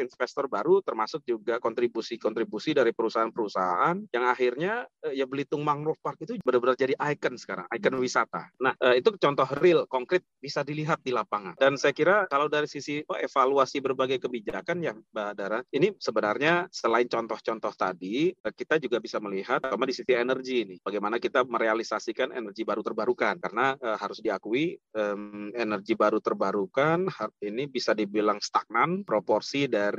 investor-investor 0.00 0.46
baru, 0.48 0.80
termasuk 0.80 1.24
juga 1.24 1.60
kontribusi-kontribusi 1.60 2.76
dari 2.76 2.92
perusahaan-perusahaan 2.96 3.96
yang 4.12 4.24
akhirnya 4.26 4.86
eh, 5.04 5.20
ya 5.20 5.26
Belitung 5.28 5.62
Mangrove 5.64 6.00
Park 6.00 6.24
itu 6.24 6.40
benar-benar 6.40 6.76
jadi 6.76 6.94
ikon 6.96 7.36
sekarang, 7.36 7.66
ikon 7.68 7.96
wisata. 8.00 8.48
Nah 8.60 8.72
eh, 8.80 9.00
itu 9.00 9.12
contoh 9.16 9.48
real, 9.60 9.84
konkret 9.90 10.24
bisa 10.40 10.64
dilihat 10.64 11.02
di 11.04 11.12
lapangan. 11.12 11.58
Dan 11.58 11.76
saya 11.76 11.92
kira 11.92 12.24
kalau 12.30 12.48
dari 12.48 12.66
sisi 12.70 13.02
oh, 13.04 13.18
evaluasi 13.18 13.82
berbagai 13.84 14.22
kebijakan 14.22 14.78
yang 14.80 14.98
Mbak 15.12 15.30
Dara, 15.36 15.60
ini 15.74 15.92
sebenarnya 15.98 16.68
selain 16.72 17.06
contoh-contoh 17.06 17.72
tadi, 17.76 18.32
eh, 18.32 18.54
kita 18.54 18.80
juga 18.80 19.02
bisa 19.02 19.20
melihat 19.20 19.60
sama 19.64 19.84
di 19.86 19.94
sisi 19.96 20.12
energi 20.14 20.62
ini, 20.64 20.76
bagaimana 20.80 21.16
kita 21.18 21.44
merealisasikan 21.44 22.32
energi 22.36 22.62
baru 22.62 22.84
terbarukan. 22.84 23.40
Karena 23.40 23.74
e, 23.76 23.88
harus 23.96 24.18
diakui 24.20 24.76
e, 24.76 25.02
energi 25.56 25.94
baru 25.96 26.22
terbarukan 26.22 27.08
ini 27.42 27.66
bisa 27.66 27.96
dibilang 27.96 28.38
stagnan, 28.38 29.02
proporsi 29.02 29.66
dari 29.66 29.89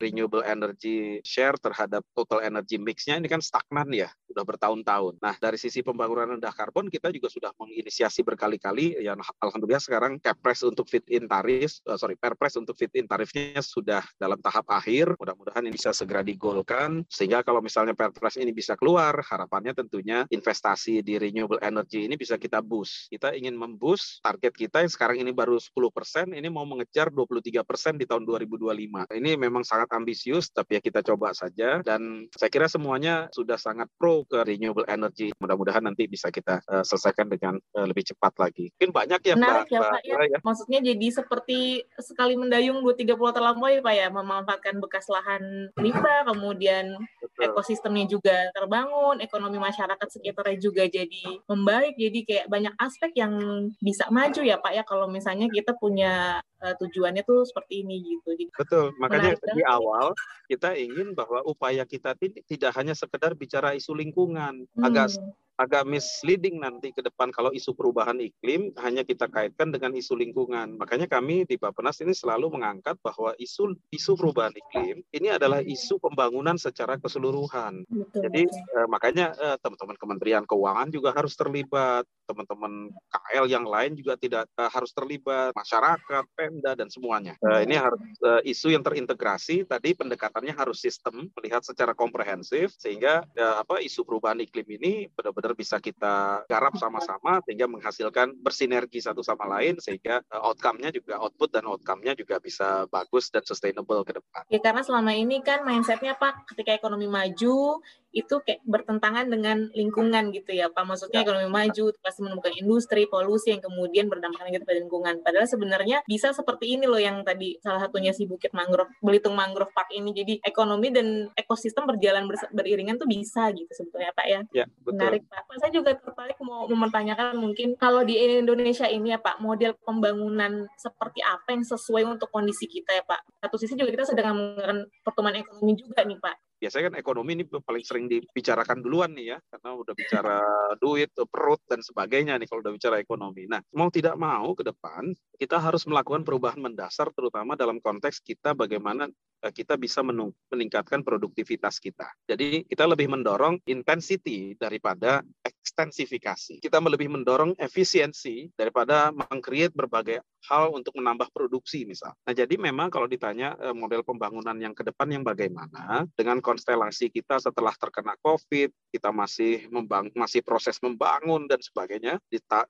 renewable 0.00 0.40
energy 0.42 1.20
share 1.20 1.54
terhadap 1.60 2.00
total 2.16 2.40
energy 2.40 2.80
mix-nya 2.80 3.20
ini 3.20 3.28
kan 3.28 3.44
stagnan 3.44 3.92
ya, 3.92 4.08
sudah 4.26 4.42
bertahun-tahun. 4.48 5.20
Nah, 5.20 5.36
dari 5.36 5.60
sisi 5.60 5.84
pembangunan 5.84 6.34
rendah 6.34 6.56
karbon 6.56 6.88
kita 6.88 7.12
juga 7.12 7.28
sudah 7.28 7.52
menginisiasi 7.60 8.24
berkali-kali 8.24 9.04
ya 9.04 9.12
alhamdulillah 9.44 9.82
sekarang 9.82 10.16
Kepres 10.18 10.64
untuk 10.64 10.88
fit 10.88 11.04
in 11.12 11.28
tarif, 11.28 11.78
uh, 11.84 12.00
sorry 12.00 12.16
Perpres 12.16 12.56
untuk 12.56 12.74
fit 12.74 12.90
in 12.96 13.04
tarifnya 13.04 13.60
sudah 13.60 14.00
dalam 14.16 14.40
tahap 14.40 14.64
akhir. 14.72 15.14
Mudah 15.20 15.34
mudah-mudahan 15.34 15.66
ini 15.66 15.74
bisa 15.74 15.90
segera 15.90 16.22
digolkan 16.22 17.02
sehingga 17.10 17.42
kalau 17.42 17.58
misalnya 17.58 17.92
Perpres 17.92 18.38
ini 18.38 18.54
bisa 18.54 18.78
keluar, 18.78 19.18
harapannya 19.18 19.74
tentunya 19.74 20.22
investasi 20.30 21.02
di 21.02 21.18
renewable 21.18 21.58
energy 21.60 22.06
ini 22.06 22.14
bisa 22.14 22.38
kita 22.38 22.62
boost. 22.62 23.10
Kita 23.10 23.34
ingin 23.34 23.58
memboost 23.58 24.22
target 24.22 24.54
kita 24.54 24.86
yang 24.86 24.92
sekarang 24.94 25.18
ini 25.20 25.34
baru 25.34 25.58
10%, 25.58 26.32
ini 26.32 26.48
mau 26.48 26.62
mengejar 26.62 27.10
23% 27.10 27.98
di 27.98 28.06
tahun 28.06 28.22
2025. 28.24 29.10
Ini 29.10 29.23
memang 29.32 29.64
sangat 29.64 29.88
ambisius, 29.96 30.52
tapi 30.52 30.76
ya 30.76 30.80
kita 30.84 31.00
coba 31.00 31.32
saja 31.32 31.80
dan 31.80 32.28
saya 32.36 32.52
kira 32.52 32.68
semuanya 32.68 33.32
sudah 33.32 33.56
sangat 33.56 33.88
pro 33.96 34.28
ke 34.28 34.44
renewable 34.44 34.84
energy. 34.84 35.32
Mudah-mudahan 35.40 35.88
nanti 35.88 36.04
bisa 36.04 36.28
kita 36.28 36.60
uh, 36.68 36.84
selesaikan 36.84 37.32
dengan 37.32 37.56
uh, 37.72 37.86
lebih 37.88 38.12
cepat 38.12 38.36
lagi. 38.36 38.68
Mungkin 38.76 38.92
banyak 38.92 39.20
ya 39.24 39.34
Menarik 39.40 39.72
Mbak, 39.72 39.72
ya, 39.72 39.80
Pak, 39.80 40.00
ya. 40.04 40.16
ya. 40.28 40.38
Maksudnya 40.44 40.80
jadi 40.84 41.06
seperti 41.08 41.60
sekali 41.96 42.36
mendayung 42.36 42.84
2-3 42.84 43.16
pulau 43.16 43.32
terlampaui 43.32 43.80
Pak 43.80 43.94
ya, 43.96 44.08
memanfaatkan 44.12 44.76
bekas 44.84 45.08
lahan 45.08 45.72
limbah, 45.80 46.28
kemudian 46.28 47.00
ekosistemnya 47.40 48.06
juga 48.06 48.52
terbangun, 48.52 49.24
ekonomi 49.24 49.56
masyarakat 49.56 50.08
sekitarnya 50.12 50.58
juga 50.60 50.84
jadi 50.84 51.24
membaik. 51.48 51.96
Jadi 51.96 52.18
kayak 52.28 52.46
banyak 52.52 52.74
aspek 52.76 53.16
yang 53.16 53.32
bisa 53.80 54.06
maju 54.12 54.42
ya 54.44 54.60
Pak 54.60 54.72
ya 54.74 54.82
kalau 54.84 55.06
misalnya 55.08 55.48
kita 55.48 55.72
punya 55.78 56.42
uh, 56.64 56.74
tujuannya 56.80 57.22
tuh 57.28 57.44
seperti 57.44 57.84
ini 57.84 58.00
gitu. 58.00 58.32
Jadi, 58.32 58.44
Betul, 58.56 58.96
makanya 58.96 59.36
di 59.36 59.62
awal 59.68 60.16
kita 60.48 60.72
ingin 60.72 61.12
bahwa 61.12 61.44
upaya 61.44 61.84
kita 61.84 62.16
tidak 62.48 62.72
hanya 62.80 62.96
sekedar 62.96 63.36
bicara 63.36 63.76
isu 63.76 63.92
lingkungan, 63.92 64.64
hmm. 64.64 64.82
agak 64.82 65.12
agak 65.54 65.86
misleading 65.86 66.58
nanti 66.58 66.90
ke 66.90 66.98
depan 66.98 67.30
kalau 67.30 67.54
isu 67.54 67.78
perubahan 67.78 68.18
iklim 68.18 68.74
hanya 68.82 69.06
kita 69.06 69.30
kaitkan 69.30 69.70
dengan 69.70 69.94
isu 69.94 70.18
lingkungan. 70.18 70.74
Makanya 70.74 71.06
kami 71.06 71.46
di 71.46 71.54
Bapenas 71.54 72.02
ini 72.02 72.10
selalu 72.10 72.58
mengangkat 72.58 72.98
bahwa 72.98 73.34
isu 73.38 73.78
isu 73.94 74.18
perubahan 74.18 74.50
iklim 74.50 75.06
ini 75.14 75.28
adalah 75.30 75.62
isu 75.62 76.02
pembangunan 76.02 76.58
secara 76.58 76.98
keseluruhan. 76.98 77.86
Betul, 77.86 78.22
Jadi 78.26 78.42
betul. 78.50 78.74
Eh, 78.74 78.88
makanya 78.90 79.26
eh, 79.38 79.56
teman-teman 79.62 79.96
Kementerian 79.98 80.44
Keuangan 80.44 80.88
juga 80.90 81.14
harus 81.14 81.34
terlibat, 81.38 82.04
teman-teman 82.26 82.90
KL 83.10 83.46
yang 83.46 83.66
lain 83.66 83.94
juga 83.94 84.18
tidak 84.18 84.50
eh, 84.58 84.70
harus 84.70 84.90
terlibat, 84.90 85.54
masyarakat, 85.54 86.24
Pemda 86.54 86.72
dan 86.78 86.88
semuanya. 86.90 87.34
Eh, 87.38 87.66
ini 87.66 87.74
harus 87.78 88.00
eh, 88.22 88.50
isu 88.50 88.74
yang 88.74 88.82
terintegrasi. 88.82 89.66
Tadi 89.66 89.94
pendekatannya 89.98 90.54
harus 90.54 90.78
sistem, 90.82 91.30
melihat 91.34 91.66
secara 91.66 91.94
komprehensif 91.94 92.74
sehingga 92.78 93.26
eh, 93.34 93.56
apa 93.58 93.82
isu 93.82 94.06
perubahan 94.06 94.38
iklim 94.42 94.66
ini 94.78 95.10
benar-benar 95.10 95.34
benar-benar 95.44 95.60
bisa 95.60 95.76
kita 95.76 96.14
garap 96.48 96.74
sama-sama 96.80 97.44
sehingga 97.44 97.68
menghasilkan 97.68 98.32
bersinergi 98.40 99.04
satu 99.04 99.20
sama 99.20 99.44
lain 99.44 99.76
sehingga 99.76 100.24
uh, 100.32 100.48
outcome-nya 100.48 100.88
juga 100.88 101.20
output 101.20 101.52
dan 101.52 101.68
outcome-nya 101.68 102.16
juga 102.16 102.40
bisa 102.40 102.88
bagus 102.88 103.28
dan 103.28 103.44
sustainable 103.44 104.00
ke 104.08 104.16
depan. 104.16 104.42
Ya 104.48 104.60
karena 104.64 104.80
selama 104.80 105.12
ini 105.12 105.44
kan 105.44 105.62
mindsetnya 105.62 106.16
Pak 106.16 106.48
ketika 106.48 106.72
ekonomi 106.72 107.06
maju 107.06 107.84
itu 108.14 108.38
kayak 108.46 108.62
bertentangan 108.62 109.26
dengan 109.26 109.68
lingkungan 109.74 110.30
gitu 110.30 110.54
ya 110.54 110.70
Pak. 110.70 110.86
Maksudnya 110.86 111.20
ya. 111.20 111.24
ekonomi 111.26 111.50
maju 111.50 111.84
pasti 111.98 112.22
menemukan 112.22 112.54
industri, 112.54 113.10
polusi 113.10 113.50
yang 113.50 113.60
kemudian 113.60 114.06
berdampak 114.06 114.46
negatif 114.46 114.64
pada 114.70 114.80
lingkungan. 114.80 115.14
Padahal 115.26 115.50
sebenarnya 115.50 116.06
bisa 116.06 116.30
seperti 116.30 116.78
ini 116.78 116.86
loh 116.86 117.02
yang 117.02 117.26
tadi 117.26 117.58
salah 117.58 117.82
satunya 117.82 118.14
si 118.14 118.30
Bukit 118.30 118.54
Mangrove, 118.54 118.94
Belitung 119.02 119.34
Mangrove 119.34 119.74
Park 119.74 119.90
ini. 119.90 120.14
Jadi 120.14 120.38
ekonomi 120.46 120.94
dan 120.94 121.28
ekosistem 121.34 121.90
berjalan 121.90 122.30
beriringan 122.54 122.96
tuh 122.96 123.10
bisa 123.10 123.50
gitu 123.50 123.68
sebetulnya 123.74 124.14
Pak 124.14 124.26
ya. 124.30 124.40
Ya, 124.54 124.64
betul. 124.86 124.94
Menarik 124.94 125.22
Pak. 125.26 125.50
Pak 125.50 125.56
saya 125.58 125.72
juga 125.74 125.90
tertarik 125.98 126.38
mau 126.38 126.70
mempertanyakan 126.70 127.34
mungkin 127.34 127.74
kalau 127.74 128.06
di 128.06 128.14
Indonesia 128.14 128.86
ini 128.86 129.10
ya 129.10 129.18
Pak, 129.18 129.42
model 129.42 129.74
pembangunan 129.82 130.70
seperti 130.78 131.18
apa 131.26 131.50
yang 131.50 131.66
sesuai 131.66 132.06
untuk 132.06 132.30
kondisi 132.30 132.70
kita 132.70 132.94
ya 132.94 133.02
Pak. 133.02 133.42
Satu 133.42 133.58
sisi 133.58 133.74
juga 133.74 133.90
kita 133.90 134.06
sedang 134.06 134.38
menggunakan 134.38 134.86
pertumbuhan 135.02 135.42
ekonomi 135.42 135.74
juga 135.74 136.06
nih 136.06 136.20
Pak 136.22 136.43
biasanya 136.64 136.88
kan 136.88 136.96
ekonomi 136.96 137.36
ini 137.36 137.44
paling 137.44 137.84
sering 137.84 138.08
dibicarakan 138.08 138.80
duluan 138.80 139.12
nih 139.12 139.36
ya, 139.36 139.38
karena 139.52 139.70
udah 139.76 139.92
bicara 139.92 140.38
duit, 140.82 141.12
perut, 141.12 141.60
dan 141.68 141.84
sebagainya 141.84 142.40
nih 142.40 142.48
kalau 142.48 142.64
udah 142.64 142.72
bicara 142.72 142.96
ekonomi. 142.96 143.44
Nah, 143.44 143.60
mau 143.76 143.92
tidak 143.92 144.16
mau 144.16 144.56
ke 144.56 144.64
depan, 144.64 145.12
kita 145.36 145.60
harus 145.60 145.84
melakukan 145.84 146.24
perubahan 146.24 146.64
mendasar, 146.64 147.12
terutama 147.12 147.52
dalam 147.52 147.84
konteks 147.84 148.24
kita 148.24 148.56
bagaimana 148.56 149.12
kita 149.50 149.76
bisa 149.76 150.00
meningkatkan 150.00 151.02
produktivitas 151.02 151.82
kita. 151.82 152.08
Jadi 152.24 152.64
kita 152.64 152.88
lebih 152.88 153.10
mendorong 153.10 153.60
intensity 153.68 154.54
daripada 154.56 155.20
ekstensifikasi. 155.44 156.62
Kita 156.62 156.78
lebih 156.80 157.10
mendorong 157.10 157.56
efisiensi 157.58 158.52
daripada 158.54 159.10
mengcreate 159.10 159.74
berbagai 159.74 160.20
hal 160.44 160.76
untuk 160.76 160.92
menambah 161.00 161.32
produksi 161.32 161.88
misal. 161.88 162.12
Nah 162.28 162.36
jadi 162.36 162.54
memang 162.60 162.92
kalau 162.92 163.08
ditanya 163.08 163.56
eh, 163.56 163.72
model 163.72 164.04
pembangunan 164.04 164.54
yang 164.60 164.76
ke 164.76 164.84
depan 164.84 165.08
yang 165.08 165.24
bagaimana 165.24 166.04
dengan 166.12 166.44
konstelasi 166.44 167.08
kita 167.08 167.40
setelah 167.40 167.72
terkena 167.80 168.14
COVID, 168.20 168.70
kita 168.92 169.10
masih 169.10 169.66
membang 169.72 170.12
masih 170.12 170.44
proses 170.44 170.76
membangun 170.84 171.48
dan 171.48 171.58
sebagainya, 171.64 172.20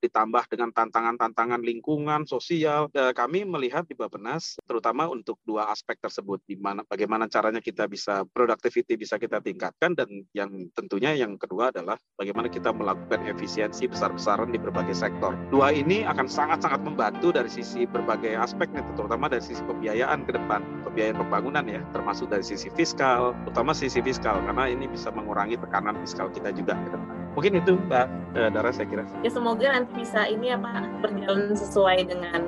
ditambah 0.01 0.45
dengan 0.47 0.71
tantangan-tantangan 0.71 1.61
lingkungan, 1.61 2.25
sosial, 2.31 2.89
eh, 2.95 3.11
kami 3.11 3.43
melihat 3.43 3.83
di 3.85 3.99
Bapenas 3.99 4.57
terutama 4.65 5.11
untuk 5.11 5.43
dua 5.43 5.69
aspek 5.75 5.99
tersebut, 5.99 6.41
di 6.47 6.55
mana 6.65 6.81
bagaimana 6.89 7.29
caranya 7.29 7.61
kita 7.61 7.85
bisa 7.85 8.25
productivity 8.33 8.97
bisa 8.97 9.21
kita 9.21 9.45
tingkatkan 9.45 9.93
dan 9.93 10.09
yang 10.33 10.49
tentunya 10.73 11.13
yang 11.13 11.37
kedua 11.37 11.69
adalah 11.69 12.01
bagaimana 12.17 12.49
kita 12.49 12.73
melakukan 12.73 13.21
efisiensi 13.29 13.85
besar-besaran 13.85 14.49
di 14.49 14.57
berbagai 14.57 14.97
sektor. 14.97 15.37
Dua 15.53 15.69
ini 15.77 16.09
akan 16.09 16.25
sangat-sangat 16.25 16.81
membantu 16.81 17.37
dari 17.37 17.53
sisi 17.53 17.85
berbagai 17.85 18.33
aspek 18.41 18.73
terutama 18.97 19.29
dari 19.29 19.45
sisi 19.45 19.61
pembiayaan 19.69 20.25
ke 20.25 20.33
depan, 20.33 20.65
pembiayaan 20.89 21.21
pembangunan 21.21 21.65
ya, 21.69 21.85
termasuk 21.93 22.33
dari 22.33 22.47
sisi 22.47 22.73
fiskal, 22.73 23.37
terutama 23.45 23.77
sisi 23.77 24.01
fiskal, 24.01 24.41
karena 24.49 24.71
ini 24.71 24.89
bisa 24.89 25.13
mengurangi 25.13 25.61
tekanan 25.61 26.01
fiskal 26.01 26.33
kita 26.33 26.55
juga 26.55 26.79
ke 26.79 26.89
depan. 26.95 27.09
Mungkin 27.35 27.53
itu 27.59 27.73
Mbak 27.91 28.07
eh, 28.39 28.49
Dara 28.55 28.71
saya 28.71 28.87
kira. 28.87 29.05
Ya 29.27 29.31
semoga 29.31 29.67
nanti 29.67 29.91
bisa 29.99 30.25
ini 30.31 30.55
Pak 30.55 31.03
berjalan 31.03 31.53
sesuai 31.59 31.99
dengan 32.07 32.41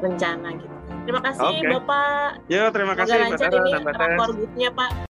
rencana 0.00 0.54
gitu. 0.56 0.79
Terima 1.04 1.20
kasih 1.24 1.48
okay. 1.48 1.70
Bapak. 1.72 2.30
Ya 2.46 2.62
terima 2.70 2.94
kasih 2.94 3.12
Semoga 3.16 3.30
lancar 3.32 3.50
ini 3.56 3.72
rapor 3.88 4.30
Pak. 4.74 4.90